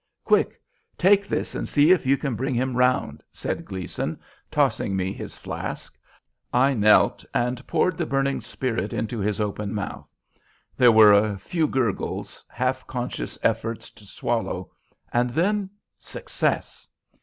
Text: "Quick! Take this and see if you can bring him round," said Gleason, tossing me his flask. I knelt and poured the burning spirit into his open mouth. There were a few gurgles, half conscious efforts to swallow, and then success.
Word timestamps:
"Quick! 0.23 0.59
Take 0.97 1.27
this 1.27 1.53
and 1.53 1.67
see 1.67 1.91
if 1.91 2.07
you 2.07 2.17
can 2.17 2.33
bring 2.33 2.55
him 2.55 2.75
round," 2.75 3.23
said 3.31 3.65
Gleason, 3.65 4.19
tossing 4.49 4.95
me 4.95 5.13
his 5.13 5.35
flask. 5.37 5.95
I 6.51 6.73
knelt 6.73 7.23
and 7.35 7.67
poured 7.67 7.99
the 7.99 8.07
burning 8.07 8.41
spirit 8.41 8.93
into 8.93 9.19
his 9.19 9.39
open 9.39 9.75
mouth. 9.75 10.07
There 10.75 10.91
were 10.91 11.13
a 11.13 11.37
few 11.37 11.67
gurgles, 11.67 12.43
half 12.49 12.87
conscious 12.87 13.37
efforts 13.43 13.91
to 13.91 14.07
swallow, 14.07 14.71
and 15.13 15.29
then 15.29 15.69
success. 15.99 16.87